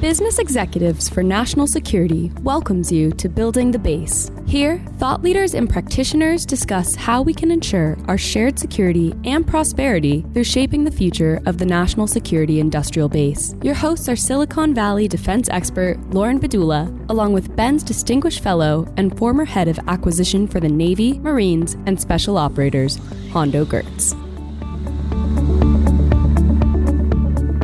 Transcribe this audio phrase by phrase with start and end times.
[0.00, 4.30] Business Executives for National Security welcomes you to Building the Base.
[4.46, 10.24] Here, thought leaders and practitioners discuss how we can ensure our shared security and prosperity
[10.32, 13.56] through shaping the future of the national security industrial base.
[13.60, 19.18] Your hosts are Silicon Valley defense expert Lauren Bedula, along with BENS Distinguished Fellow and
[19.18, 23.00] former head of acquisition for the Navy, Marines, and Special Operators,
[23.32, 24.14] Hondo Geurts.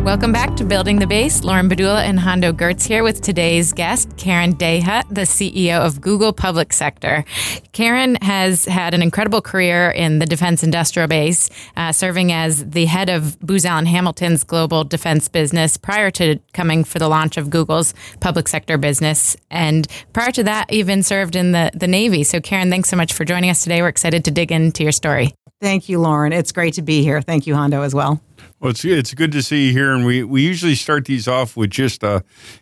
[0.05, 1.45] Welcome back to Building the Base.
[1.45, 6.35] Lauren Bedula and Hondo Geurts here with today's guest, Karen Dahut, the CEO of Google
[6.35, 7.25] Public Sector.
[7.73, 11.49] Karen has had an incredible career in the defense industrial base,
[11.79, 16.85] uh, serving as the head of Booz Allen Hamilton's global defense business prior to coming
[16.85, 19.39] for the launch of Google's public sector business.
[19.51, 22.25] And prior to that, even served in the, the Navy.
[22.25, 23.81] So, Karen, thanks so much for joining us today.
[23.81, 25.33] We're excited to dig into your story.
[25.63, 26.35] Thank you, Lauren.
[26.35, 27.23] It's great to be here.
[27.23, 28.21] Thank you, Hondo, as well.
[28.65, 31.55] Well, it's it's good to see you here, and we, we usually start these off
[31.55, 32.21] with just uh,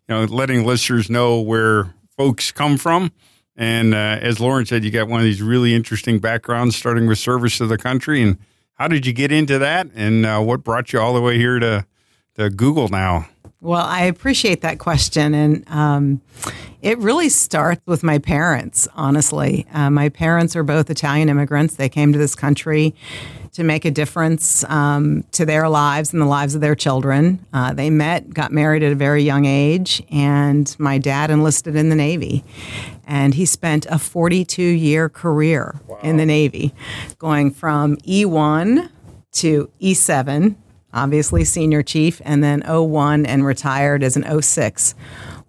[0.08, 3.12] you know letting listeners know where folks come from.
[3.54, 7.20] And uh, as Lauren said, you got one of these really interesting backgrounds, starting with
[7.20, 8.20] service to the country.
[8.20, 8.38] And
[8.72, 9.90] how did you get into that?
[9.94, 11.86] And uh, what brought you all the way here to
[12.34, 13.28] to Google now?
[13.60, 16.20] Well, I appreciate that question, and um,
[16.80, 18.88] it really starts with my parents.
[18.94, 21.76] Honestly, uh, my parents are both Italian immigrants.
[21.76, 22.92] They came to this country
[23.52, 27.44] to make a difference um, to their lives and the lives of their children.
[27.52, 31.90] Uh, they met, got married at a very young age, and my dad enlisted in
[31.90, 32.44] the Navy.
[33.06, 35.98] And he spent a 42 year career wow.
[36.02, 36.74] in the Navy,
[37.18, 38.88] going from E1
[39.32, 40.54] to E7,
[40.94, 44.94] obviously senior chief, and then O1 and retired as an 06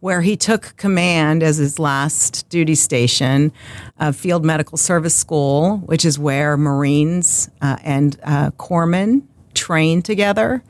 [0.03, 3.53] where he took command as his last duty station
[3.97, 9.21] of Field Medical Service School, which is where Marines uh, and uh, corpsmen
[9.53, 10.61] train together.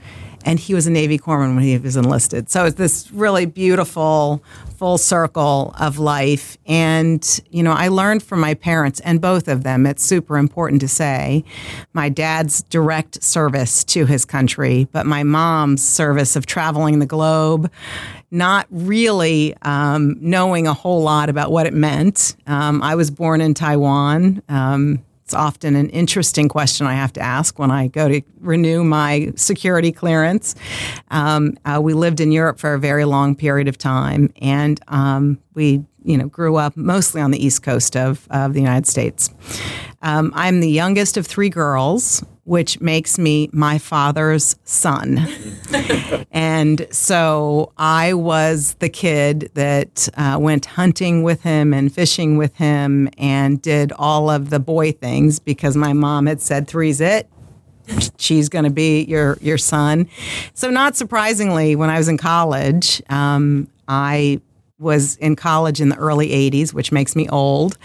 [0.44, 2.50] And he was a Navy corpsman when he was enlisted.
[2.50, 4.44] So it's this really beautiful
[4.78, 6.58] full circle of life.
[6.66, 10.82] And, you know, I learned from my parents and both of them, it's super important
[10.82, 11.46] to say,
[11.94, 17.72] my dad's direct service to his country, but my mom's service of traveling the globe
[18.34, 22.36] not really um, knowing a whole lot about what it meant.
[22.48, 24.42] Um, I was born in Taiwan.
[24.50, 28.84] Um, it's often an interesting question I have to ask when I go to renew
[28.84, 30.54] my security clearance.
[31.10, 35.40] Um, uh, we lived in Europe for a very long period of time, and um,
[35.56, 39.30] we, you know, grew up mostly on the east coast of, of the United States.
[40.02, 45.26] Um, I'm the youngest of three girls which makes me my father's son.
[46.32, 52.56] and so I was the kid that uh, went hunting with him and fishing with
[52.58, 57.30] him and did all of the boy things because my mom had said three's it.
[58.18, 60.08] She's going to be your your son.
[60.54, 64.40] So, not surprisingly, when I was in college, um, I
[64.84, 67.78] was in college in the early 80s, which makes me old.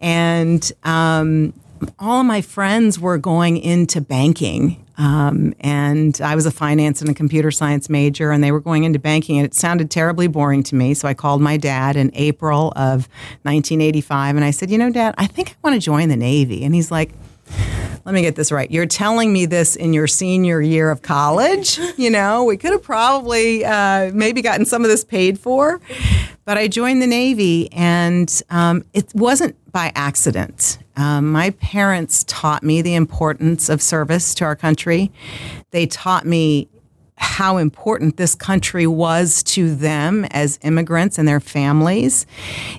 [0.00, 1.52] And um,
[1.98, 4.82] all of my friends were going into banking.
[4.98, 8.84] Um, and I was a finance and a computer science major, and they were going
[8.84, 10.94] into banking, and it sounded terribly boring to me.
[10.94, 13.06] So I called my dad in April of
[13.42, 16.64] 1985, and I said, "You know, Dad, I think I want to join the Navy."
[16.64, 17.12] And he's like,
[18.04, 18.70] let me get this right.
[18.70, 21.78] You're telling me this in your senior year of college.
[21.96, 25.80] You know, we could have probably uh, maybe gotten some of this paid for.
[26.46, 30.78] But I joined the Navy, and um, it wasn't by accident.
[30.96, 35.10] Um, my parents taught me the importance of service to our country.
[35.72, 36.68] They taught me
[37.18, 42.26] how important this country was to them as immigrants and their families.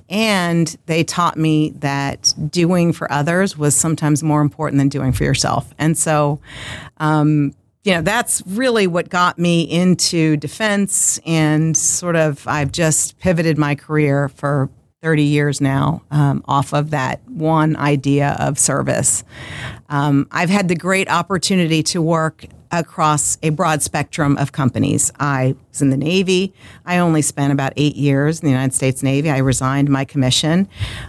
[0.10, 5.26] And they taught me that doing for others was sometimes more important than doing for
[5.26, 5.74] yourself.
[5.78, 6.40] And so,
[6.98, 7.54] um,
[7.88, 11.22] you know, that's really what got me into defense.
[11.26, 14.70] And sort of, I've just pivoted my career for
[15.02, 19.24] 30 years now um, off of that one idea of service.
[19.88, 25.12] Um, I've had the great opportunity to work across a broad spectrum of companies.
[25.20, 26.54] I was in the Navy.
[26.86, 29.30] I only spent about eight years in the United States Navy.
[29.30, 30.68] I resigned my commission.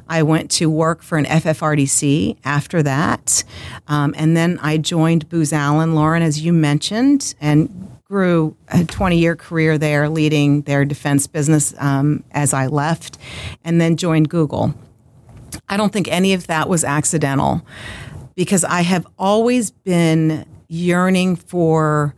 [0.08, 3.44] I went to work for an FFRDC after that.
[3.88, 9.18] Um, and then I joined Booz Allen, Lauren, as you mentioned, and grew a 20
[9.18, 13.18] year career there leading their defense business um, as I left,
[13.64, 14.74] and then joined Google.
[15.68, 17.62] I don't think any of that was accidental
[18.34, 22.14] because I have always been yearning for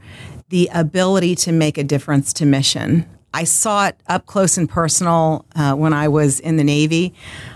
[0.51, 3.09] the ability to make a difference to mission.
[3.33, 7.15] I saw it up close and personal uh, when I was in the Navy.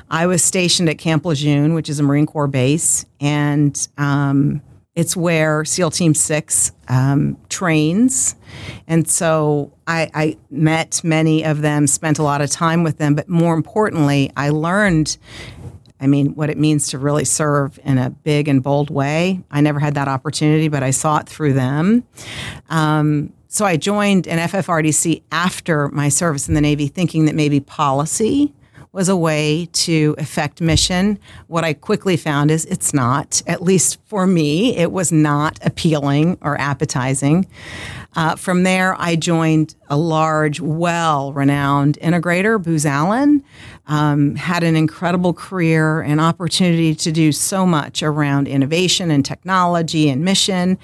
[0.09, 4.63] I was stationed at Camp Lejeune, which is a Marine Corps base, and um,
[4.95, 8.37] it's where SEAL Team Six um, trains.
[8.87, 13.17] And so I, I, met many of them, spent a lot of time with them,
[13.17, 15.17] but more importantly, I learned.
[16.05, 19.41] I mean, what it means to really serve in a big and bold way.
[19.51, 22.05] I never had that opportunity, but I saw it through them.
[22.69, 27.59] Um, so I joined an FFRDC after my service in the Navy, thinking that maybe
[27.59, 28.53] policy
[28.93, 31.19] was a way to affect mission.
[31.47, 36.37] What I quickly found is it's not, at least for me, it was not appealing
[36.43, 37.49] or appetizing.
[38.17, 43.43] Uh, from there, I joined a large, well renowned integrator, Booz Allen.
[43.87, 50.09] Um, had an incredible career and opportunity to do so much around innovation and technology
[50.09, 50.79] and mission.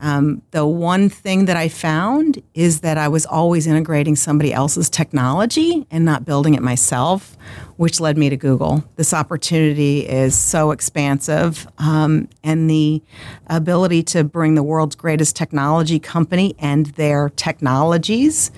[0.00, 4.88] Um, the one thing that I found is that I was always integrating somebody else's
[4.88, 7.36] technology and not building it myself,
[7.76, 8.84] which led me to Google.
[8.96, 13.02] This opportunity is so expansive, um, and the
[13.48, 18.50] ability to bring the world's greatest technology company and their technologies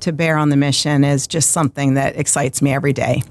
[0.00, 3.22] to bear on the mission is just something that excites me every day.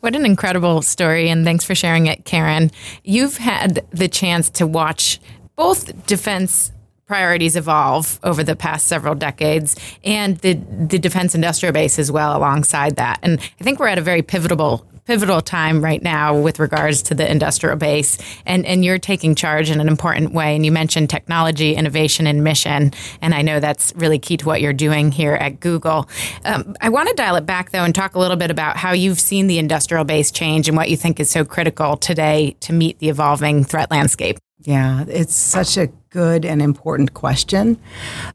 [0.00, 2.70] What an incredible story, and thanks for sharing it, Karen.
[3.04, 5.20] You've had the chance to watch
[5.56, 6.72] both defense
[7.10, 9.74] priorities evolve over the past several decades
[10.04, 13.18] and the the defense industrial base as well alongside that.
[13.24, 17.16] And I think we're at a very pivotal pivotal time right now with regards to
[17.16, 18.16] the industrial base.
[18.46, 20.54] And and you're taking charge in an important way.
[20.54, 22.92] And you mentioned technology innovation and mission.
[23.20, 26.08] And I know that's really key to what you're doing here at Google.
[26.44, 28.92] Um, I want to dial it back though and talk a little bit about how
[28.92, 32.72] you've seen the industrial base change and what you think is so critical today to
[32.72, 37.78] meet the evolving threat landscape yeah it's such a good and important question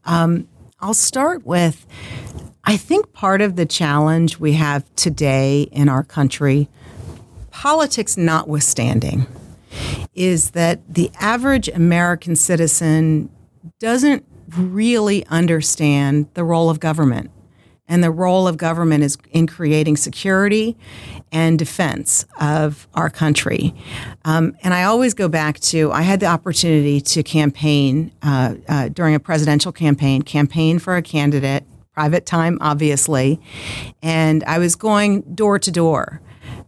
[0.06, 0.48] um,
[0.80, 1.86] I'll start with
[2.68, 6.68] I think part of the challenge we have today in our country,
[7.52, 9.28] politics notwithstanding,
[10.16, 13.30] is that the average American citizen
[13.80, 14.26] doesn't
[14.58, 17.30] really understand the role of government.
[17.88, 20.76] And the role of government is in creating security
[21.32, 23.76] and defense of our country.
[24.24, 28.90] Um, and I always go back to I had the opportunity to campaign uh, uh,
[28.90, 31.64] during a presidential campaign, campaign for a candidate
[31.96, 33.40] private time, obviously.
[34.04, 36.22] And I was going door to door,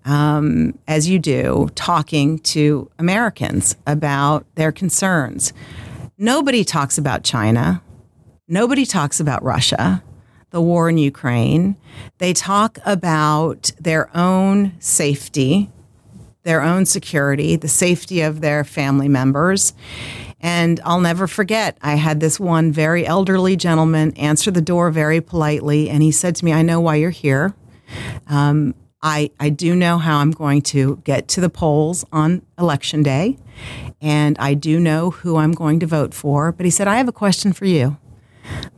[0.05, 5.51] um, as you do, talking to Americans about their concerns.
[6.17, 7.83] Nobody talks about China.
[8.47, 10.01] Nobody talks about Russia,
[10.57, 11.77] the war in Ukraine.
[12.17, 15.69] They talk about their own safety,
[16.41, 19.75] their own security, the safety of their family members.
[20.41, 25.21] And I'll never forget, I had this one very elderly gentleman answer the door very
[25.21, 27.53] politely, and he said to me, I know why you're here.
[28.25, 28.73] Um,
[29.03, 33.37] I, I do know how I'm going to get to the polls on election day,
[34.01, 36.51] and I do know who I'm going to vote for.
[36.51, 37.97] But he said, I have a question for you.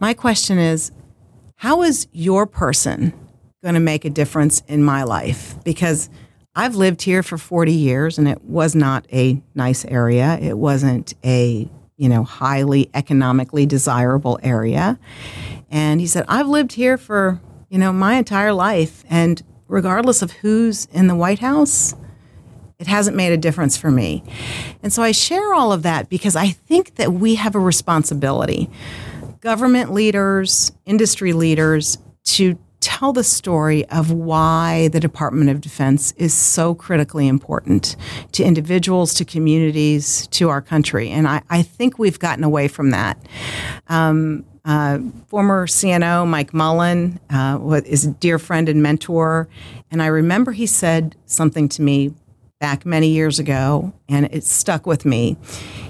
[0.02, 0.92] My question is,
[1.60, 3.12] how is your person
[3.62, 5.62] going to make a difference in my life?
[5.66, 6.10] Because
[6.56, 10.40] I've lived here for 40 years and it was not a nice area.
[10.42, 14.98] It wasn't a, you know, highly economically desirable area.
[15.70, 19.04] And he said, I've lived here for, you know, my entire life.
[19.10, 21.94] And regardless of who's in the White House,
[22.80, 24.24] it hasn't made a difference for me.
[24.82, 28.70] And so I share all of that because I think that we have a responsibility,
[29.42, 36.34] government leaders, industry leaders, to tell the story of why the Department of Defense is
[36.34, 37.96] so critically important
[38.32, 41.10] to individuals, to communities, to our country.
[41.10, 43.18] And I, I think we've gotten away from that.
[43.88, 49.48] Um, uh, former CNO Mike Mullen uh, is a dear friend and mentor.
[49.90, 52.14] And I remember he said something to me
[52.60, 55.38] back many years ago, and it stuck with me.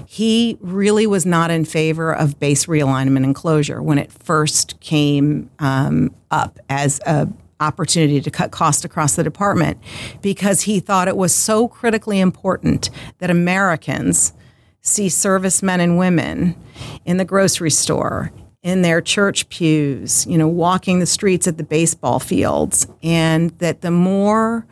[0.06, 5.50] He really was not in favor of base realignment and closure when it first came
[5.58, 7.28] um, up as a
[7.60, 9.78] opportunity to cut costs across the department
[10.22, 14.32] because he thought it was so critically important that Americans
[14.80, 16.56] see servicemen and women
[17.04, 21.62] in the grocery store, in their church pews, you know, walking the streets at the
[21.62, 24.66] baseball fields, and that the more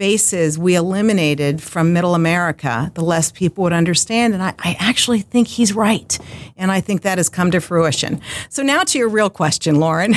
[0.00, 4.32] bases we eliminated from middle America, the less people would understand.
[4.32, 6.18] And I, I, actually think he's right.
[6.56, 8.22] And I think that has come to fruition.
[8.48, 10.14] So, now to your real question, Lauren,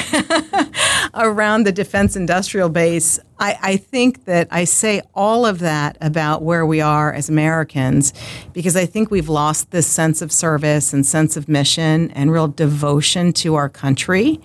[1.13, 3.19] around the defense industrial base.
[3.39, 8.13] I, I think that I say all of that about where we are as Americans
[8.53, 12.47] because I think we've lost this sense of service and sense of mission and real
[12.47, 14.39] devotion to our country.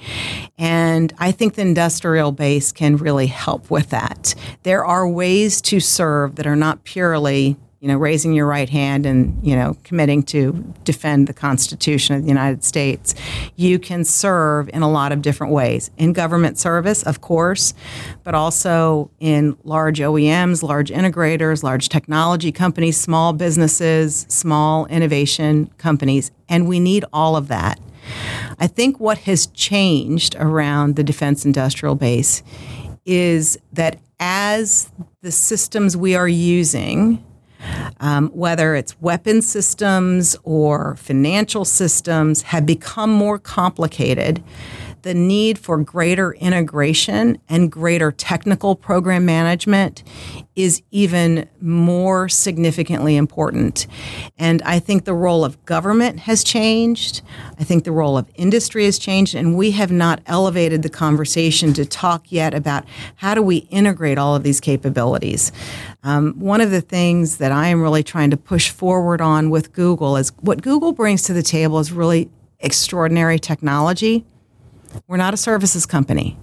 [0.56, 4.34] And I think the industrial base can really help with that.
[4.62, 5.27] There are ways
[5.62, 9.76] to serve that are not purely you know, raising your right hand and, you know,
[9.84, 13.14] committing to defend the Constitution of the United States,
[13.54, 15.90] you can serve in a lot of different ways.
[15.96, 17.74] In government service, of course,
[18.24, 26.32] but also in large OEMs, large integrators, large technology companies, small businesses, small innovation companies.
[26.48, 27.78] And we need all of that.
[28.58, 32.42] I think what has changed around the defense industrial base
[33.04, 34.90] is that as
[35.22, 37.24] the systems we are using
[38.00, 44.42] um, whether it's weapon systems or financial systems, have become more complicated.
[45.08, 50.02] The need for greater integration and greater technical program management
[50.54, 53.86] is even more significantly important.
[54.36, 57.22] And I think the role of government has changed.
[57.58, 59.34] I think the role of industry has changed.
[59.34, 62.84] And we have not elevated the conversation to talk yet about
[63.14, 65.52] how do we integrate all of these capabilities.
[66.02, 69.72] Um, one of the things that I am really trying to push forward on with
[69.72, 72.28] Google is what Google brings to the table is really
[72.60, 74.26] extraordinary technology.
[75.06, 76.38] We're not a services company.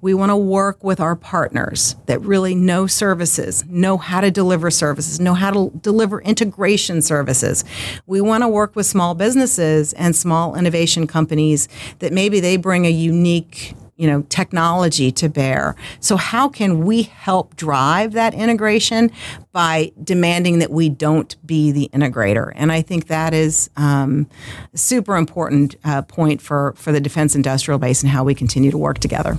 [0.00, 4.70] We want to work with our partners that really know services, know how to deliver
[4.70, 7.64] services, know how to deliver integration services.
[8.06, 12.86] We want to work with small businesses and small innovation companies that maybe they bring
[12.86, 15.76] a unique you know technology to bear.
[16.00, 19.10] So how can we help drive that integration?
[19.52, 22.50] By demanding that we don't be the integrator.
[22.56, 24.28] And i think that is um,
[24.72, 28.70] a super important uh, point for for the defense industrial base and how we continue
[28.70, 29.38] to work together.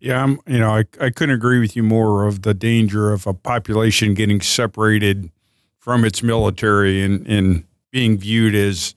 [0.00, 3.26] Yeah, I'm, you know, I, I couldn't agree with you more of the danger of
[3.26, 5.30] a population getting separated
[5.78, 8.94] from its military and, and being viewed as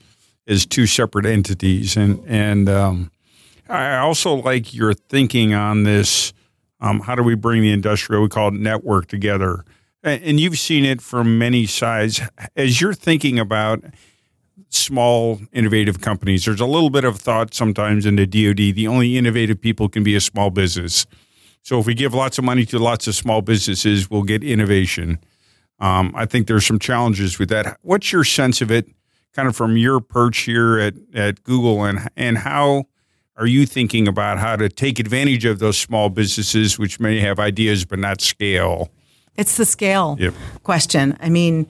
[0.48, 1.96] as two separate entities.
[1.98, 3.12] And and um,
[3.72, 6.34] I also like your thinking on this.
[6.80, 9.63] Um, how do we bring the industrial, we call it network together?
[10.04, 12.22] And you've seen it from many sides.
[12.56, 13.84] As you're thinking about
[14.70, 16.46] small innovative companies.
[16.46, 18.75] There's a little bit of thought sometimes in the DoD.
[18.75, 21.06] The only innovative people can be a small business.
[21.62, 25.20] So if we give lots of money to lots of small businesses, we'll get innovation.
[25.80, 27.78] Um, I think there's some challenges with that.
[27.82, 28.88] What's your sense of it,
[29.34, 32.86] kind of from your perch here at, at Google, and and how
[33.38, 37.40] are you thinking about how to take advantage of those small businesses which may have
[37.40, 38.90] ideas but not scale?
[39.38, 40.34] It's the scale yep.
[40.64, 41.18] question.
[41.22, 41.68] I mean,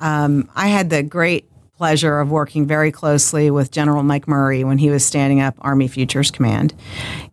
[0.00, 4.78] um, I had the great pleasure of working very closely with General Mike Murray when
[4.78, 6.74] he was standing up Army Futures Command.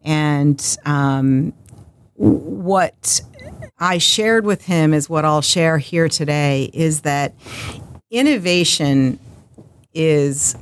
[0.03, 1.53] And um,
[2.15, 3.21] what
[3.79, 7.35] I shared with him is what I'll share here today is that
[8.09, 9.19] innovation
[9.93, 10.55] is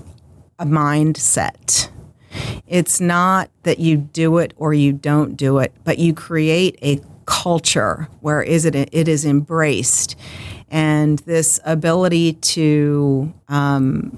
[0.60, 1.90] a mindset.
[2.68, 7.02] It's not that you do it or you don't do it, but you create a
[7.26, 10.16] culture where is it it is embraced
[10.70, 14.18] and this ability to um,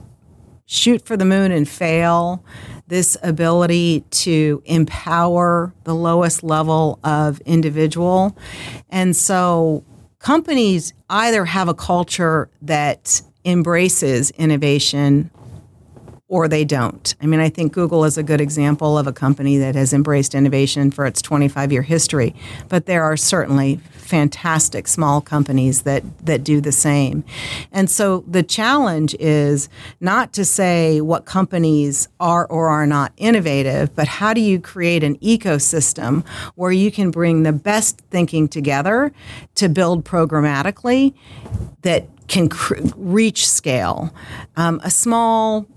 [0.65, 2.43] shoot for the moon and fail,
[2.88, 8.38] this ability to empower the lowest level of individual.
[8.89, 9.83] And so
[10.19, 15.31] companies either have a culture that embraces innovation
[16.29, 17.15] or they don't.
[17.21, 20.36] I mean, I think Google is a good example of a company that has embraced
[20.36, 22.36] innovation for its 25 year history,
[22.69, 27.24] but there are certainly fantastic small companies that, that do the same.
[27.71, 29.69] And so the challenge is
[30.00, 35.03] not to say what companies are or are not innovative, but how do you create
[35.03, 39.12] an ecosystem where you can bring the best thinking together
[39.55, 41.13] to build programmatically
[41.81, 44.13] that can cr- reach scale.
[44.55, 45.67] Um, a small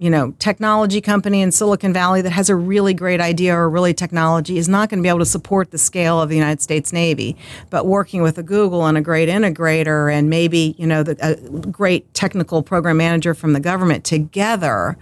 [0.00, 3.92] you know, technology company in Silicon Valley that has a really great idea or really
[3.92, 6.90] technology is not going to be able to support the scale of the United States
[6.90, 7.36] Navy.
[7.68, 11.36] But working with a Google and a great integrator and maybe, you know, the, a
[11.68, 14.96] great technical program manager from the government together,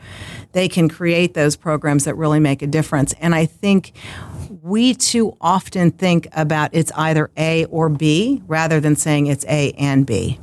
[0.50, 3.14] they can create those programs that really make a difference.
[3.21, 3.93] And I think
[4.62, 9.71] we too often think about it's either A or B rather than saying it's A
[9.78, 10.40] and B.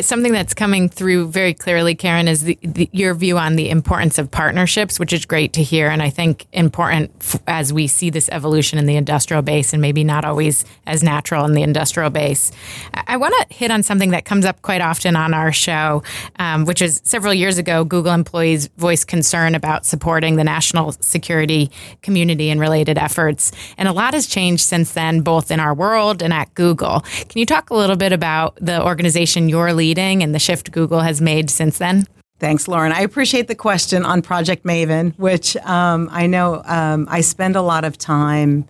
[0.00, 4.18] Something that's coming through very clearly, Karen, is the, the, your view on the importance
[4.18, 5.88] of partnerships, which is great to hear.
[5.88, 9.82] And I think important f- as we see this evolution in the industrial base and
[9.82, 12.50] maybe not always as natural in the industrial base.
[12.94, 16.02] I, I want to hit on something that comes up quite often on our show,
[16.38, 21.70] um, which is several years ago, Google employees voiced concern about supporting the national security
[22.00, 23.52] community and related efforts.
[23.76, 27.00] And a lot has changed since then, both in our world and at Google.
[27.00, 31.00] Can you talk a little bit about the organization you're leading and the shift Google
[31.00, 32.04] has made since then?
[32.38, 32.92] Thanks, Lauren.
[32.92, 37.62] I appreciate the question on Project Maven, which um, I know um, I spend a
[37.62, 38.66] lot of time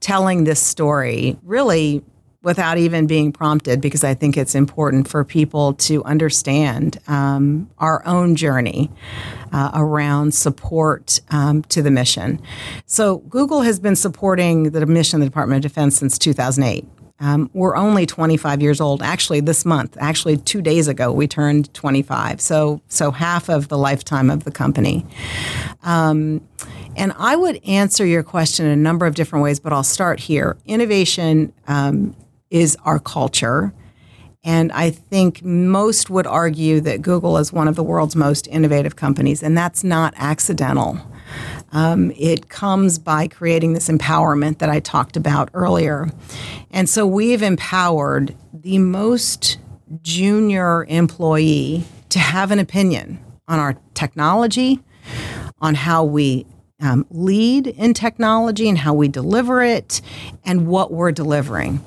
[0.00, 2.02] telling this story, really
[2.44, 8.06] without even being prompted because I think it's important for people to understand um, our
[8.06, 8.90] own journey
[9.52, 12.40] uh, around support um, to the mission.
[12.86, 16.86] So, Google has been supporting the mission of the Department of Defense since 2008.
[17.24, 19.02] Um, we're only 25 years old.
[19.02, 22.38] Actually, this month, actually two days ago, we turned 25.
[22.38, 25.06] So, so half of the lifetime of the company.
[25.84, 26.46] Um,
[26.96, 30.20] and I would answer your question in a number of different ways, but I'll start
[30.20, 30.58] here.
[30.66, 32.14] Innovation um,
[32.50, 33.72] is our culture.
[34.44, 38.96] And I think most would argue that Google is one of the world's most innovative
[38.96, 41.00] companies, and that's not accidental.
[41.72, 46.10] Um, it comes by creating this empowerment that I talked about earlier.
[46.70, 49.58] And so we've empowered the most
[50.02, 54.80] junior employee to have an opinion on our technology,
[55.60, 56.46] on how we
[56.80, 60.00] um, lead in technology and how we deliver it,
[60.44, 61.80] and what we're delivering.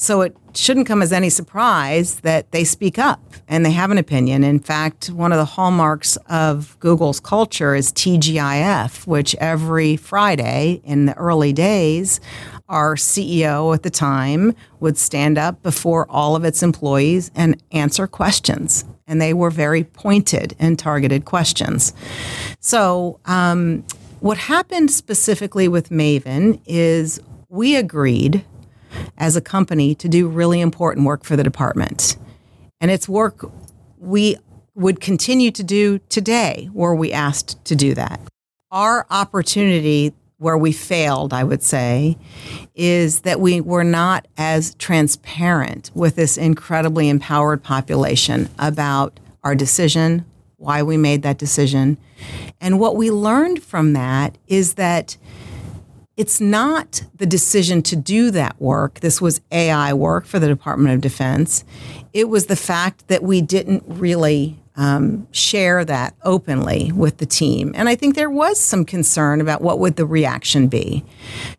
[0.00, 3.98] So it shouldn't come as any surprise that they speak up and they have an
[3.98, 4.44] opinion.
[4.44, 11.06] In fact, one of the hallmarks of Google's culture is TGIF, which every Friday in
[11.06, 12.20] the early days,
[12.68, 18.06] our CEO at the time would stand up before all of its employees and answer
[18.06, 18.84] questions.
[19.08, 21.92] And they were very pointed and targeted questions.
[22.60, 23.84] So, um,
[24.20, 28.44] what happened specifically with Maven is we agreed
[29.16, 32.16] as a company to do really important work for the department.
[32.80, 33.50] And it's work
[33.98, 34.36] we
[34.74, 38.20] would continue to do today were we asked to do that.
[38.70, 42.16] Our opportunity where we failed, I would say,
[42.76, 50.24] is that we were not as transparent with this incredibly empowered population about our decision,
[50.56, 51.98] why we made that decision.
[52.60, 55.16] And what we learned from that is that
[56.18, 58.98] it's not the decision to do that work.
[59.00, 61.64] This was AI work for the Department of Defense.
[62.12, 67.72] It was the fact that we didn't really um, share that openly with the team.
[67.76, 71.04] And I think there was some concern about what would the reaction be.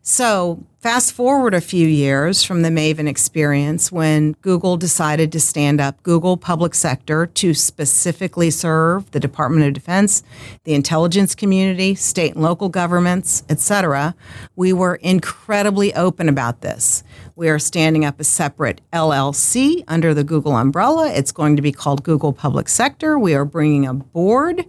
[0.02, 5.78] So fast forward a few years from the Maven experience when Google decided to stand
[5.78, 10.22] up Google Public Sector to specifically serve the Department of Defense,
[10.64, 14.14] the intelligence community, state and local governments, etc.
[14.56, 17.04] We were incredibly open about this.
[17.40, 21.10] We are standing up a separate LLC under the Google umbrella.
[21.10, 23.18] It's going to be called Google Public Sector.
[23.18, 24.66] We are bringing a board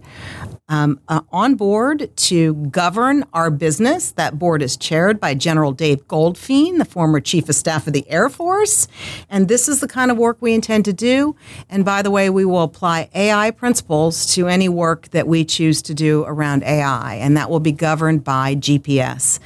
[0.70, 4.12] um, uh, on board to govern our business.
[4.12, 8.08] That board is chaired by General Dave Goldfein, the former Chief of Staff of the
[8.08, 8.88] Air Force.
[9.28, 11.36] And this is the kind of work we intend to do.
[11.68, 15.82] And by the way, we will apply AI principles to any work that we choose
[15.82, 19.40] to do around AI, and that will be governed by GPS.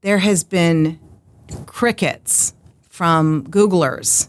[0.00, 0.98] There has been
[1.66, 2.54] crickets
[2.88, 4.28] from Googlers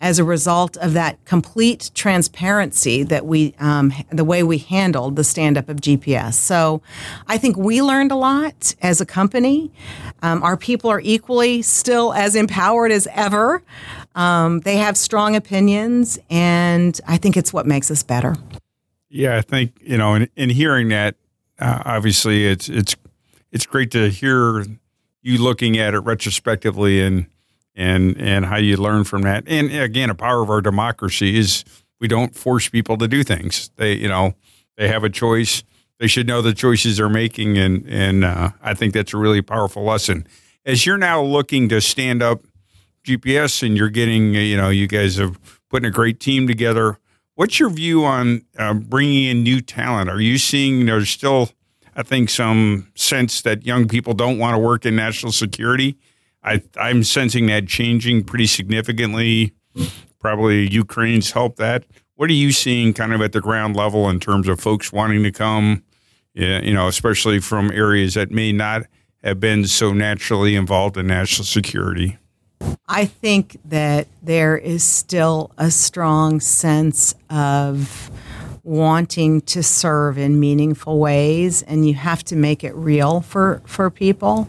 [0.00, 5.24] as a result of that complete transparency that we, um, the way we handled the
[5.24, 6.34] stand up of GPS.
[6.34, 6.80] So
[7.26, 9.70] I think we learned a lot as a company.
[10.22, 13.62] Um, our people are equally still as empowered as ever.
[14.14, 18.36] Um, they have strong opinions, and I think it's what makes us better.
[19.10, 21.16] Yeah, I think you know, in, in hearing that,
[21.58, 22.96] uh, obviously, it's it's
[23.52, 24.64] it's great to hear
[25.22, 27.26] you looking at it retrospectively and
[27.74, 29.44] and and how you learn from that.
[29.46, 31.64] And again, a power of our democracy is
[32.00, 33.70] we don't force people to do things.
[33.76, 34.34] They you know
[34.76, 35.62] they have a choice.
[35.98, 39.42] They should know the choices they're making, and and uh, I think that's a really
[39.42, 40.26] powerful lesson.
[40.64, 42.42] As you're now looking to stand up
[43.04, 46.98] GPS, and you're getting you know you guys have putting a great team together.
[47.34, 50.10] What's your view on uh, bringing in new talent?
[50.10, 51.50] Are you seeing there's still
[52.00, 55.98] I think some sense that young people don't want to work in national security.
[56.42, 59.52] I, I'm sensing that changing pretty significantly.
[60.18, 61.84] Probably Ukraine's helped that.
[62.14, 65.22] What are you seeing kind of at the ground level in terms of folks wanting
[65.24, 65.82] to come,
[66.32, 68.84] you know, especially from areas that may not
[69.22, 72.16] have been so naturally involved in national security?
[72.88, 78.10] I think that there is still a strong sense of
[78.62, 83.90] wanting to serve in meaningful ways, and you have to make it real for for
[83.90, 84.48] people.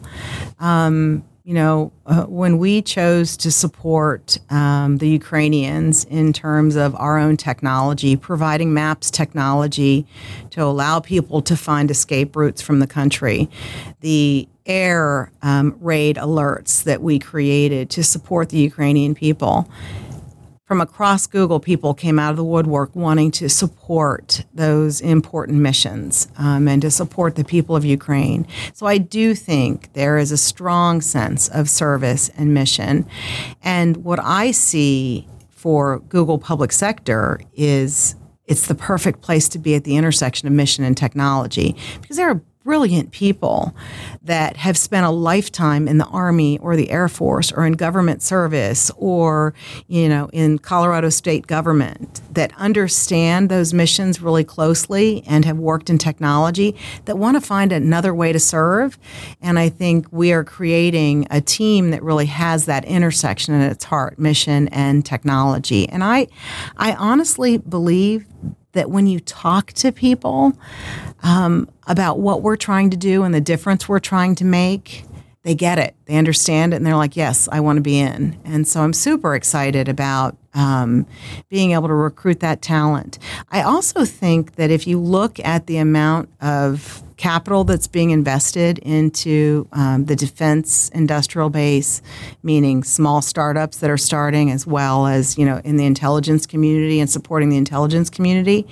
[0.60, 6.95] Um, you know, uh, when we chose to support um, the Ukrainians in terms of
[6.95, 10.06] our own technology, providing maps technology
[10.52, 13.50] to allow people to find escape routes from the country,
[14.02, 19.67] the air um, raid alerts that we created to support the Ukrainian people
[20.71, 26.29] from across Google, people came out of the woodwork wanting to support those important missions
[26.38, 28.47] um, and to support the people of Ukraine.
[28.73, 33.05] So I do think there is a strong sense of service and mission.
[33.62, 39.75] And what I see for Google public sector is it's the perfect place to be
[39.75, 43.76] at the intersection of mission and technology because there are brilliant people
[44.21, 48.21] that have spent a lifetime in the army or the air force or in government
[48.21, 49.54] service or
[49.88, 55.89] you know in Colorado state government that understand those missions really closely and have worked
[55.89, 58.97] in technology that want to find another way to serve.
[59.41, 63.86] And I think we are creating a team that really has that intersection at its
[63.86, 65.89] heart mission and technology.
[65.89, 66.28] And I
[66.78, 68.26] I honestly believe
[68.73, 70.53] that when you talk to people
[71.23, 75.05] um, about what we're trying to do and the difference we're trying to make,
[75.43, 75.95] they get it.
[76.05, 78.93] They understand it, and they're like, "Yes, I want to be in." And so I'm
[78.93, 81.07] super excited about um,
[81.49, 83.17] being able to recruit that talent.
[83.49, 88.79] I also think that if you look at the amount of capital that's being invested
[88.79, 92.01] into um, the defense industrial base,
[92.41, 96.99] meaning small startups that are starting, as well as you know in the intelligence community
[96.99, 98.67] and supporting the intelligence community,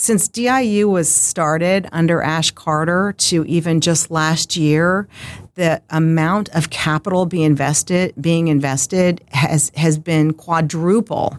[0.00, 5.08] since DIU was started under Ash Carter to even just last year,
[5.56, 11.36] the amount of capital being invested being invested has has been quadruple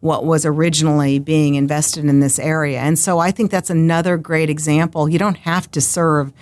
[0.00, 2.80] what was originally being invested in this area.
[2.80, 5.08] And so I think that's another great example.
[5.08, 6.32] You don't have to serve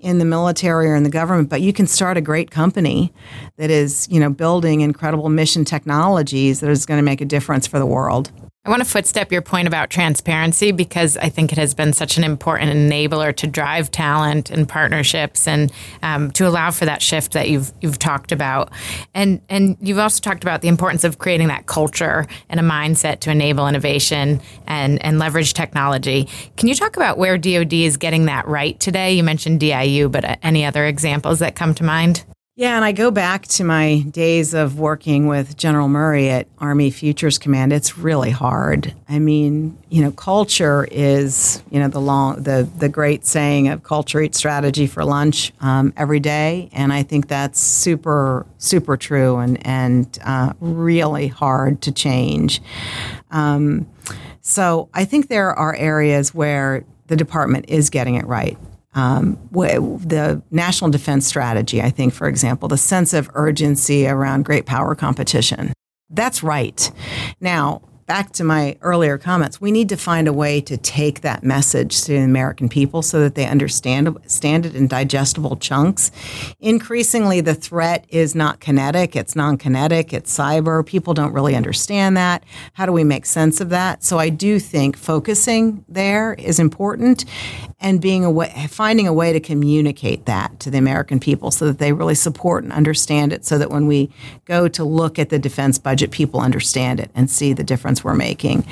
[0.00, 3.12] in the military or in the government, but you can start a great company
[3.58, 7.68] that is, you know, building incredible mission technologies that is going to make a difference
[7.68, 8.32] for the world.
[8.64, 12.16] I want to footstep your point about transparency because I think it has been such
[12.16, 15.72] an important enabler to drive talent and partnerships and
[16.04, 18.70] um, to allow for that shift that you've you've talked about.
[19.14, 23.18] And and you've also talked about the importance of creating that culture and a mindset
[23.20, 26.28] to enable innovation and and leverage technology.
[26.56, 29.12] Can you talk about where DoD is getting that right today?
[29.12, 32.24] You mentioned DIU, but uh, any other examples that come to mind?
[32.62, 36.92] Yeah, and I go back to my days of working with General Murray at Army
[36.92, 37.72] Futures Command.
[37.72, 38.94] It's really hard.
[39.08, 43.82] I mean, you know, culture is, you know, the long, the the great saying of
[43.82, 49.38] culture eats strategy for lunch um, every day, and I think that's super super true
[49.38, 52.62] and and uh, really hard to change.
[53.32, 53.88] Um,
[54.40, 58.56] so I think there are areas where the department is getting it right
[58.94, 64.66] um, the national defense strategy, I think, for example, the sense of urgency around great
[64.66, 65.72] power competition.
[66.10, 66.90] That's right.
[67.40, 71.42] Now, back to my earlier comments, we need to find a way to take that
[71.42, 76.10] message to the American people so that they understand, understand it in digestible chunks.
[76.60, 80.84] Increasingly, the threat is not kinetic, it's non kinetic, it's cyber.
[80.84, 82.44] People don't really understand that.
[82.74, 84.02] How do we make sense of that?
[84.02, 87.24] So I do think focusing there is important
[87.80, 91.66] and being a way, finding a way to communicate that to the American people so
[91.66, 94.10] that they really support and understand it so that when we
[94.44, 98.14] go to look at the defense budget, people understand it and see the difference we're
[98.14, 98.64] making.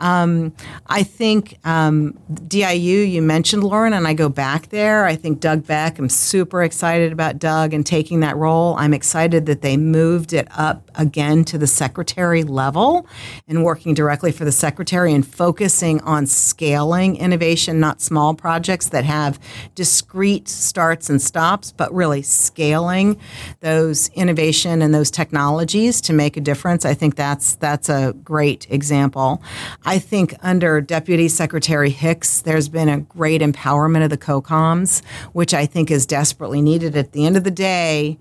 [0.00, 0.52] Um,
[0.86, 5.04] I think um, DIU, you mentioned Lauren, and I go back there.
[5.04, 8.74] I think Doug Beck, I'm super excited about Doug and taking that role.
[8.78, 13.06] I'm excited that they moved it up again to the secretary level
[13.46, 19.04] and working directly for the secretary and focusing on scaling innovation, not small projects that
[19.04, 19.38] have
[19.74, 23.18] discrete starts and stops, but really scaling
[23.60, 26.84] those innovation and those technologies to make a difference.
[26.84, 29.42] I think that's that's a great example.
[29.84, 35.54] I think under Deputy Secretary Hicks, there's been a great empowerment of the COCOMs, which
[35.54, 36.96] I think is desperately needed.
[36.96, 38.18] At the end of the day,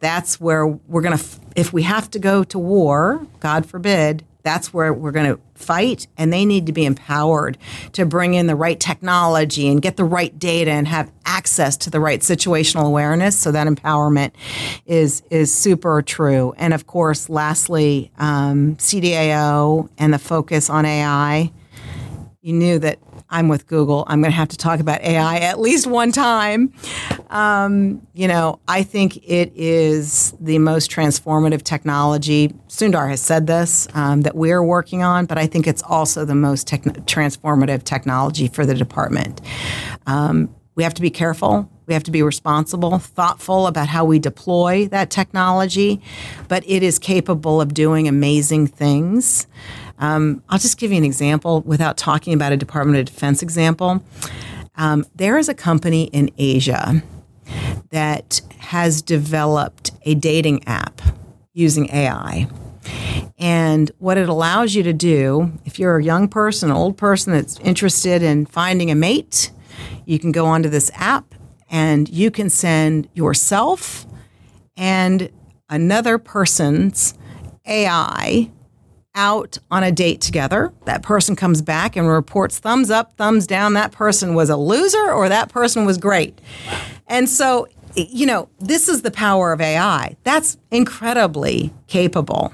[0.00, 4.72] that's where we're going to, if we have to go to war, God forbid, that's
[4.72, 7.58] where we're going to fight and they need to be empowered
[7.92, 11.90] to bring in the right technology and get the right data and have access to
[11.90, 13.36] the right situational awareness.
[13.36, 14.32] So that empowerment
[14.86, 16.54] is is super true.
[16.56, 21.50] And of course lastly um, cdao and the focus on ai
[22.40, 24.04] you knew that I'm with Google.
[24.06, 26.72] I'm going to have to talk about AI at least one time.
[27.30, 32.48] Um, you know, I think it is the most transformative technology.
[32.68, 36.34] Sundar has said this um, that we're working on, but I think it's also the
[36.34, 39.40] most transformative technology for the department.
[40.06, 41.68] Um, we have to be careful.
[41.86, 46.02] We have to be responsible, thoughtful about how we deploy that technology,
[46.48, 49.46] but it is capable of doing amazing things.
[49.98, 54.02] Um, I'll just give you an example without talking about a Department of Defense example.
[54.76, 57.02] Um, there is a company in Asia
[57.90, 61.00] that has developed a dating app
[61.52, 62.48] using AI.
[63.38, 67.32] And what it allows you to do, if you're a young person, an old person
[67.32, 69.50] that's interested in finding a mate,
[70.04, 71.34] you can go onto this app
[71.70, 74.06] and you can send yourself
[74.76, 75.30] and
[75.68, 77.14] another person's
[77.66, 78.50] AI
[79.16, 80.72] out on a date together.
[80.84, 83.72] That person comes back and reports thumbs up, thumbs down.
[83.72, 86.38] That person was a loser or that person was great.
[87.08, 90.16] And so, you know, this is the power of AI.
[90.22, 92.52] That's incredibly capable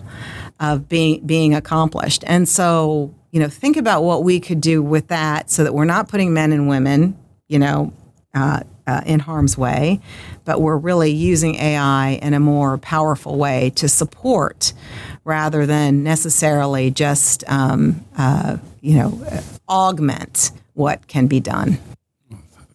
[0.60, 2.22] of being being accomplished.
[2.26, 5.84] And so, you know, think about what we could do with that so that we're
[5.84, 7.92] not putting men and women, you know,
[8.34, 10.00] uh, uh, in harm's way,
[10.44, 14.72] but we're really using AI in a more powerful way to support
[15.24, 19.20] rather than necessarily just, um, uh, you know,
[19.68, 21.78] augment what can be done.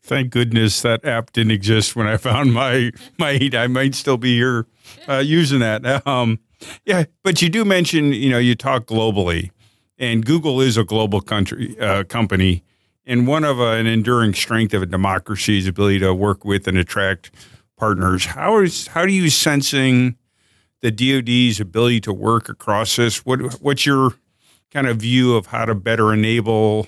[0.01, 3.49] Thank goodness that app didn't exist when I found my my.
[3.53, 4.65] I might still be here
[5.07, 6.07] uh, using that.
[6.07, 6.39] Um,
[6.85, 9.51] yeah, but you do mention, you know, you talk globally,
[9.99, 12.63] and Google is a global country uh, company.
[13.05, 16.67] And one of uh, an enduring strength of a democracy is ability to work with
[16.67, 17.31] and attract
[17.77, 18.25] partners.
[18.25, 20.15] How is how do you sensing
[20.81, 23.25] the DoD's ability to work across this?
[23.25, 24.13] What what's your
[24.71, 26.87] kind of view of how to better enable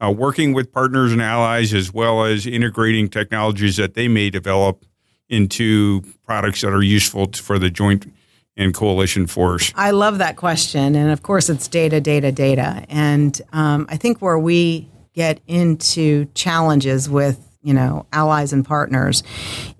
[0.00, 4.84] uh, working with partners and allies, as well as integrating technologies that they may develop
[5.28, 8.12] into products that are useful for the joint
[8.56, 9.72] and coalition force?
[9.74, 10.94] I love that question.
[10.94, 12.84] And of course, it's data, data, data.
[12.88, 19.22] And um, I think where we get into challenges with you know allies and partners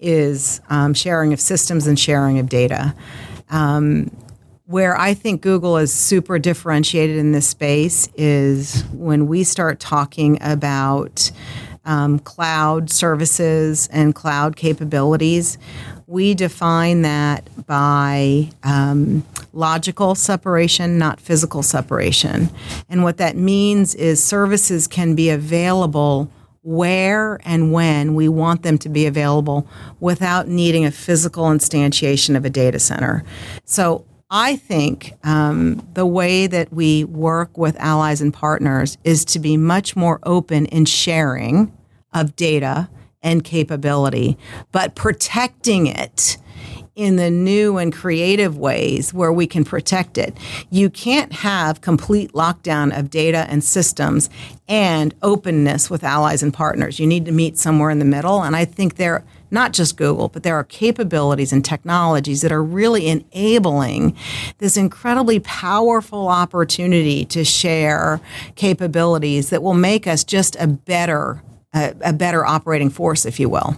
[0.00, 2.94] is um, sharing of systems and sharing of data.
[3.50, 4.10] Um,
[4.66, 10.38] where I think Google is super differentiated in this space is when we start talking
[10.42, 11.30] about
[11.84, 15.56] um, cloud services and cloud capabilities.
[16.08, 22.50] We define that by um, logical separation, not physical separation.
[22.88, 26.28] And what that means is services can be available
[26.66, 29.68] where and when we want them to be available
[30.00, 33.22] without needing a physical instantiation of a data center.
[33.64, 39.38] So I think um, the way that we work with allies and partners is to
[39.38, 41.72] be much more open in sharing
[42.12, 42.90] of data
[43.22, 44.36] and capability,
[44.72, 46.36] but protecting it
[46.96, 50.34] in the new and creative ways where we can protect it.
[50.70, 54.30] You can't have complete lockdown of data and systems
[54.66, 56.98] and openness with allies and partners.
[56.98, 58.42] You need to meet somewhere in the middle.
[58.42, 62.64] And I think there, not just Google, but there are capabilities and technologies that are
[62.64, 64.16] really enabling
[64.56, 68.22] this incredibly powerful opportunity to share
[68.54, 71.42] capabilities that will make us just a better
[71.74, 73.76] a, a better operating force, if you will.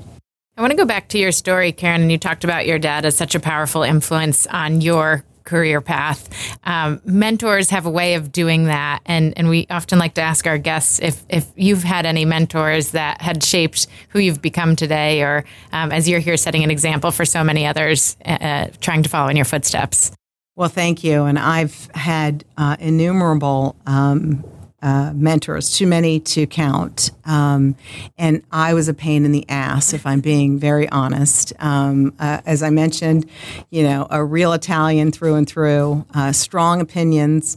[0.58, 2.02] I want to go back to your story, Karen.
[2.02, 6.28] And you talked about your dad as such a powerful influence on your career path.
[6.64, 10.48] Um, mentors have a way of doing that, and and we often like to ask
[10.48, 15.22] our guests if if you've had any mentors that had shaped who you've become today,
[15.22, 19.04] or um, as you're here setting an example for so many others, uh, uh trying
[19.04, 20.10] to follow in your footsteps.
[20.56, 23.76] Well, thank you, and I've had uh, innumerable.
[23.86, 24.44] Um,
[24.82, 27.10] uh, mentors, too many to count.
[27.24, 27.74] Um,
[28.16, 31.52] and I was a pain in the ass, if I'm being very honest.
[31.58, 33.28] Um, uh, as I mentioned,
[33.70, 37.56] you know, a real Italian through and through, uh, strong opinions,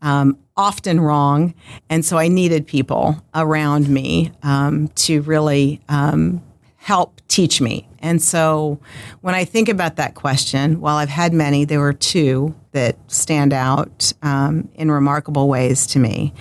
[0.00, 1.54] um, often wrong.
[1.90, 6.42] And so I needed people around me um, to really um,
[6.76, 7.86] help teach me.
[8.02, 8.80] And so
[9.20, 13.52] when I think about that question, while I've had many, there were two that stand
[13.52, 16.34] out um, in remarkable ways to me.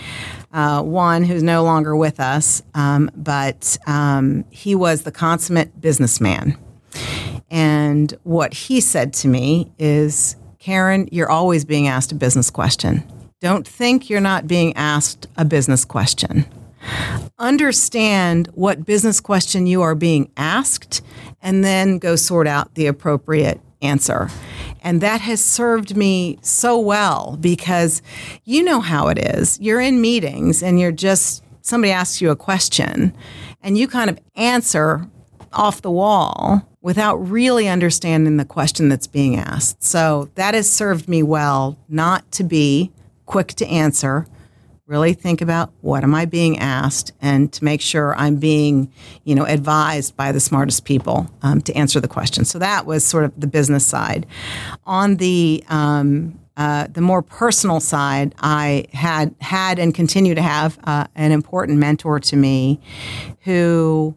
[0.52, 6.58] Uh, one who's no longer with us, um, but um, he was the consummate businessman.
[7.50, 13.04] And what he said to me is Karen, you're always being asked a business question.
[13.40, 16.46] Don't think you're not being asked a business question.
[17.38, 21.02] Understand what business question you are being asked
[21.42, 24.30] and then go sort out the appropriate answer.
[24.84, 28.02] And that has served me so well because
[28.44, 29.60] you know how it is.
[29.60, 33.16] You're in meetings and you're just, somebody asks you a question
[33.62, 35.08] and you kind of answer
[35.54, 39.84] off the wall without really understanding the question that's being asked.
[39.84, 42.92] So that has served me well not to be
[43.26, 44.26] quick to answer,
[44.92, 48.92] really think about what am I being asked and to make sure I'm being,
[49.24, 52.44] you know, advised by the smartest people um, to answer the question.
[52.44, 54.28] So that was sort of the business side.
[54.86, 60.78] On the um, uh, the more personal side, I had had and continue to have
[60.84, 62.82] uh, an important mentor to me,
[63.46, 64.14] who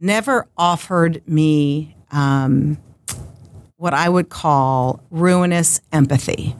[0.00, 2.76] never offered me um,
[3.76, 6.56] what I would call ruinous empathy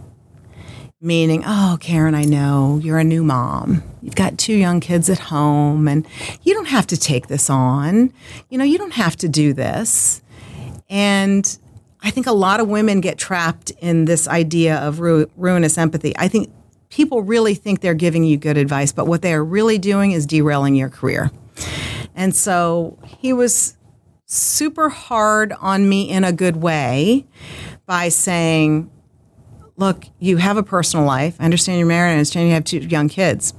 [1.00, 3.82] meaning, oh, Karen, I know you're a new mom.
[4.02, 6.06] You've got two young kids at home, and
[6.42, 8.12] you don't have to take this on.
[8.50, 10.22] You know, you don't have to do this.
[10.90, 11.58] And
[12.02, 16.14] I think a lot of women get trapped in this idea of ru- ruinous empathy.
[16.16, 16.50] I think
[16.90, 20.26] people really think they're giving you good advice, but what they are really doing is
[20.26, 21.30] derailing your career.
[22.14, 23.76] And so he was
[24.26, 27.26] super hard on me in a good way
[27.86, 28.90] by saying,
[29.78, 31.36] look, you have a personal life.
[31.40, 32.10] I understand you're married.
[32.10, 33.54] I understand you have two young kids,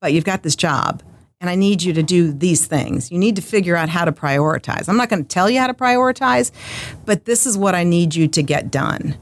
[0.00, 1.02] but you've got this job.
[1.42, 3.10] And I need you to do these things.
[3.10, 4.88] You need to figure out how to prioritize.
[4.88, 6.50] I'm not going to tell you how to prioritize,
[7.06, 9.16] but this is what I need you to get done.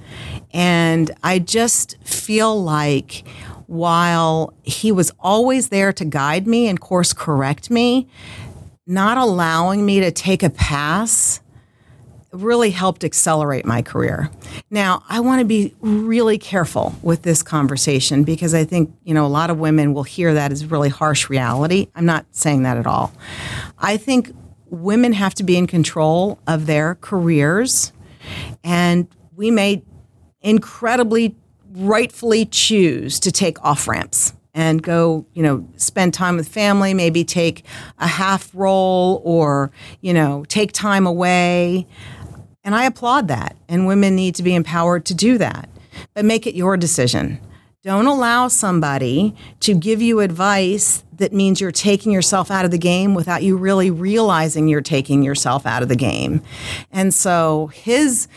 [0.53, 3.25] And I just feel like
[3.67, 8.09] while he was always there to guide me and course correct me,
[8.87, 11.41] not allowing me to take a pass
[12.33, 14.31] really helped accelerate my career.
[14.71, 19.25] Now, I want to be really careful with this conversation because I think, you know,
[19.25, 21.89] a lot of women will hear that as really harsh reality.
[21.95, 23.13] I'm not saying that at all.
[23.79, 24.33] I think
[24.67, 27.93] women have to be in control of their careers
[28.63, 29.83] and we may
[30.43, 31.35] incredibly
[31.71, 37.25] rightfully choose to take off ramps and go, you know, spend time with family, maybe
[37.25, 37.65] take
[37.99, 41.87] a half role or, you know, take time away.
[42.69, 43.57] And I applaud that.
[43.67, 45.71] And women need to be empowered to do that.
[46.13, 47.41] But make it your decision.
[47.83, 52.77] Don't allow somebody to give you advice that means you're taking yourself out of the
[52.77, 56.43] game without you really realizing you're taking yourself out of the game.
[56.93, 58.29] And so his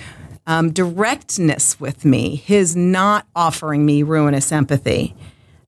[0.48, 5.14] um, directness with me, his not offering me ruinous empathy,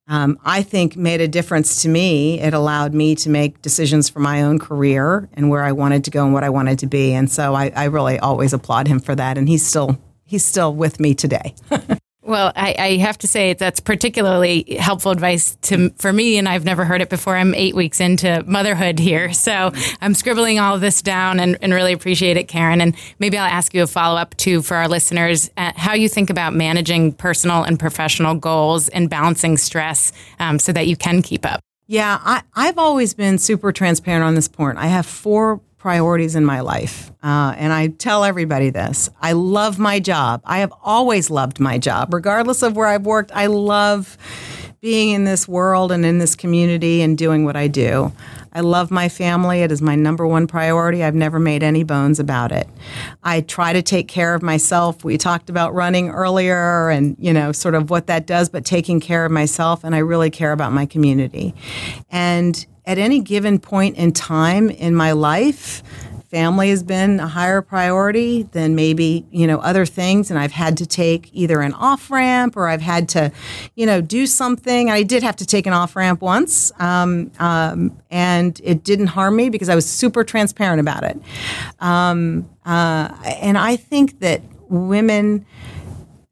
[0.07, 2.39] um, I think made a difference to me.
[2.39, 6.11] It allowed me to make decisions for my own career and where I wanted to
[6.11, 7.13] go and what I wanted to be.
[7.13, 9.37] And so I, I really always applaud him for that.
[9.37, 11.55] And he's still he's still with me today.
[12.25, 16.63] Well, I, I, have to say that's particularly helpful advice to for me, and I've
[16.63, 17.35] never heard it before.
[17.35, 21.73] I'm eight weeks into motherhood here, so I'm scribbling all of this down and, and
[21.73, 22.79] really appreciate it, Karen.
[22.79, 26.07] And maybe I'll ask you a follow up too for our listeners: uh, how you
[26.07, 31.21] think about managing personal and professional goals and balancing stress um, so that you can
[31.21, 31.59] keep up.
[31.87, 34.77] Yeah, I, I've always been super transparent on this point.
[34.77, 37.11] I have four priorities in my life.
[37.21, 40.41] Uh, and I tell everybody this I love my job.
[40.45, 43.31] I have always loved my job, regardless of where I've worked.
[43.35, 44.17] I love
[44.79, 48.13] being in this world and in this community and doing what I do.
[48.53, 49.61] I love my family.
[49.61, 51.03] It is my number one priority.
[51.03, 52.69] I've never made any bones about it.
[53.21, 55.03] I try to take care of myself.
[55.03, 59.01] We talked about running earlier and, you know, sort of what that does, but taking
[59.01, 59.83] care of myself.
[59.83, 61.53] And I really care about my community.
[62.09, 65.83] And at any given point in time in my life,
[66.33, 70.75] family has been a higher priority than maybe you know other things and i've had
[70.75, 73.31] to take either an off ramp or i've had to
[73.75, 74.89] you know do something.
[74.89, 79.35] I did have to take an off ramp once um, um, and it didn't harm
[79.35, 81.21] me because i was super transparent about it.
[81.79, 85.45] Um, uh, and i think that women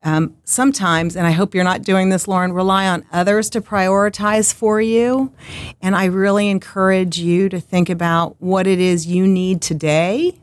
[0.03, 4.53] um, sometimes, and I hope you're not doing this, Lauren, rely on others to prioritize
[4.53, 5.31] for you.
[5.81, 10.37] And I really encourage you to think about what it is you need today.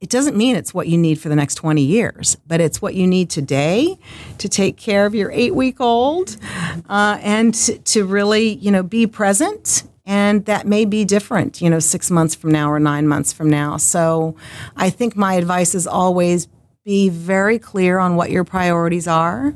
[0.00, 2.94] It doesn't mean it's what you need for the next 20 years, but it's what
[2.94, 3.98] you need today
[4.38, 6.36] to take care of your eight week old
[6.88, 11.68] uh, and to, to really, you know, be present and that may be different, you
[11.68, 13.76] know, six months from now or nine months from now.
[13.76, 14.36] So
[14.76, 16.46] I think my advice is always
[16.86, 19.54] be very clear on what your priorities are.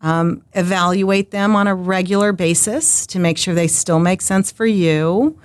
[0.00, 4.64] Um, evaluate them on a regular basis to make sure they still make sense for
[4.64, 5.38] you,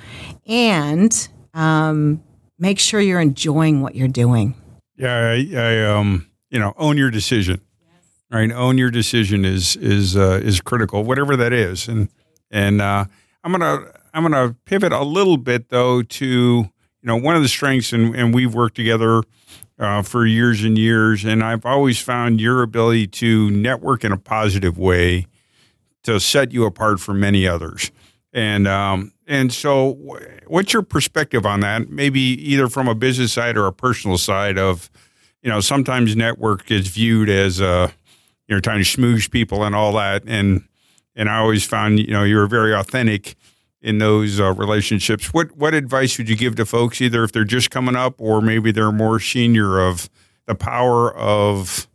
[0.45, 2.23] and um,
[2.59, 4.53] make sure you're enjoying what you're doing.
[4.95, 7.61] Yeah, I, I um, you know, own your decision.
[7.81, 7.89] Yes.
[8.29, 12.09] Right, own your decision is is uh, is critical, whatever that is, and
[12.51, 13.05] and uh,
[13.43, 16.69] I'm gonna I'm gonna pivot a little bit though to you
[17.01, 19.23] know one of the strengths, and, and we've worked together
[19.81, 24.17] uh, for years and years, and I've always found your ability to network in a
[24.17, 25.25] positive way
[26.03, 27.91] to set you apart from many others.
[28.31, 29.97] And um, and so,
[30.47, 31.89] what's your perspective on that?
[31.89, 34.89] Maybe either from a business side or a personal side of,
[35.41, 37.89] you know, sometimes network is viewed as uh,
[38.47, 40.63] you know trying to smoosh people and all that, and
[41.15, 43.35] and I always found you know you're very authentic
[43.81, 45.33] in those uh, relationships.
[45.33, 48.41] What what advice would you give to folks, either if they're just coming up or
[48.41, 50.09] maybe they're more senior, of
[50.45, 51.87] the power of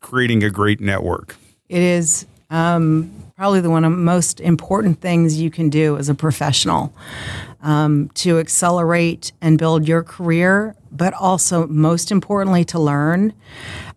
[0.00, 1.36] creating a great network?
[1.68, 6.08] It is um, probably the one of the most important things you can do as
[6.08, 6.92] a professional
[7.62, 13.32] um, to accelerate and build your career, but also most importantly to learn.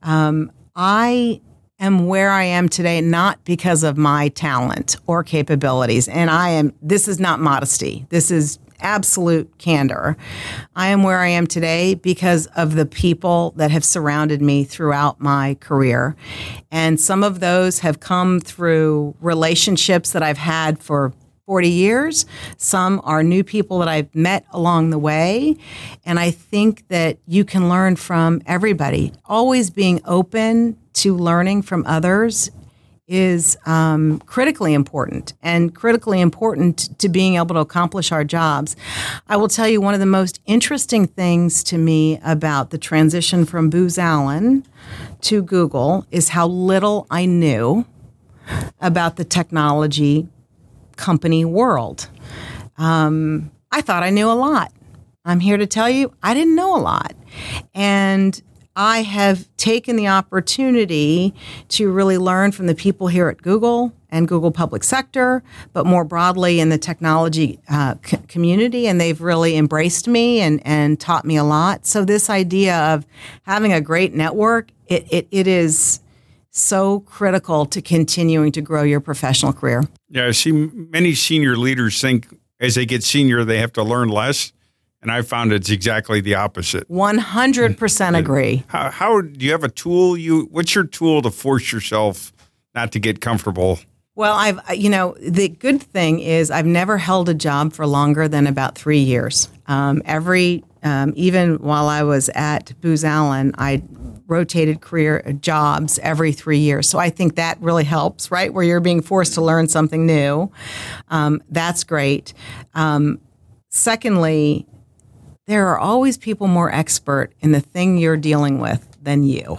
[0.03, 1.41] Um, I
[1.79, 6.07] am where I am today not because of my talent or capabilities.
[6.07, 8.05] And I am, this is not modesty.
[8.09, 10.17] This is absolute candor.
[10.75, 15.19] I am where I am today because of the people that have surrounded me throughout
[15.19, 16.15] my career.
[16.71, 21.13] And some of those have come through relationships that I've had for
[21.45, 22.25] 40 years.
[22.57, 25.55] Some are new people that I've met along the way.
[26.05, 29.13] And I think that you can learn from everybody.
[29.25, 32.51] Always being open to learning from others
[33.07, 38.75] is um, critically important and critically important to being able to accomplish our jobs.
[39.27, 43.45] I will tell you one of the most interesting things to me about the transition
[43.45, 44.65] from Booz Allen
[45.21, 47.85] to Google is how little I knew
[48.81, 50.27] about the technology
[50.95, 52.09] company world.
[52.77, 54.71] Um, I thought I knew a lot.
[55.25, 57.13] I'm here to tell you I didn't know a lot.
[57.73, 58.41] And
[58.75, 61.33] I have taken the opportunity
[61.69, 66.03] to really learn from the people here at Google and Google Public Sector, but more
[66.03, 68.87] broadly in the technology uh, c- community.
[68.87, 71.85] And they've really embraced me and, and taught me a lot.
[71.85, 73.05] So, this idea of
[73.43, 76.01] having a great network, it, it, it is
[76.51, 79.83] so critical to continuing to grow your professional career.
[80.09, 82.27] Yeah, I see many senior leaders think
[82.59, 84.53] as they get senior, they have to learn less.
[85.05, 86.89] And I found it's exactly the opposite.
[86.89, 88.63] 100% agree.
[88.69, 90.17] How, how do you have a tool?
[90.17, 92.33] You What's your tool to force yourself
[92.73, 93.77] not to get comfortable?
[94.15, 98.27] Well, I've, you know, the good thing is I've never held a job for longer
[98.27, 99.47] than about three years.
[99.67, 103.83] Um, every, um, even while I was at Booz Allen, I
[104.25, 106.89] rotated career jobs every three years.
[106.89, 108.51] So I think that really helps, right?
[108.51, 110.51] Where you're being forced to learn something new.
[111.09, 112.33] Um, that's great.
[112.73, 113.19] Um,
[113.69, 114.65] secondly,
[115.47, 119.57] there are always people more expert in the thing you're dealing with than you.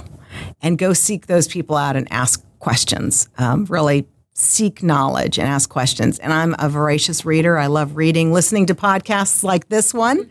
[0.61, 3.29] And go seek those people out and ask questions.
[3.39, 6.19] Um, really seek knowledge and ask questions.
[6.19, 7.57] And I'm a voracious reader.
[7.57, 10.29] I love reading, listening to podcasts like this one,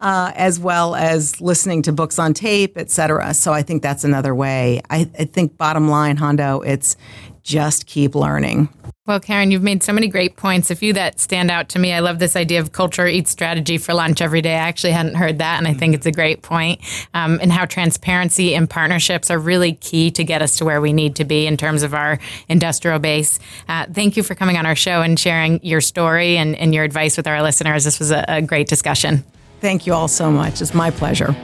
[0.00, 3.34] uh, as well as listening to books on tape, et cetera.
[3.34, 4.82] So I think that's another way.
[4.88, 6.96] I, I think bottom line, Hondo, it's
[7.42, 8.68] just keep learning.
[9.06, 10.70] Well, Karen, you've made so many great points.
[10.70, 11.92] A few that stand out to me.
[11.92, 14.52] I love this idea of culture eats strategy for lunch every day.
[14.52, 16.80] I actually hadn't heard that, and I think it's a great point.
[17.14, 20.92] Um, and how transparency and partnerships are really key to get us to where we
[20.92, 23.38] need to be in terms of our industrial base.
[23.68, 26.84] Uh, thank you for coming on our show and sharing your story and, and your
[26.84, 27.84] advice with our listeners.
[27.84, 29.24] This was a, a great discussion.
[29.62, 30.60] Thank you all so much.
[30.60, 31.34] It's my pleasure.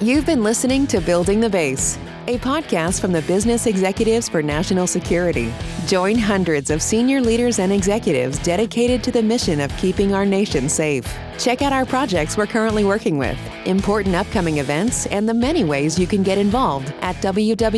[0.00, 4.86] You've been listening to Building the Base, a podcast from the Business Executives for National
[4.86, 5.52] Security.
[5.88, 10.68] Join hundreds of senior leaders and executives dedicated to the mission of keeping our nation
[10.68, 11.04] safe.
[11.36, 13.36] Check out our projects we're currently working with,
[13.66, 17.68] important upcoming events, and the many ways you can get involved at www.bens.org.